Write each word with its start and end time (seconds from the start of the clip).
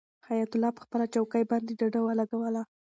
حیات 0.27 0.51
الله 0.53 0.71
په 0.75 0.81
خپله 0.85 1.05
چوکۍ 1.13 1.43
باندې 1.51 1.77
ډډه 1.79 1.99
ولګوله. 2.03 2.61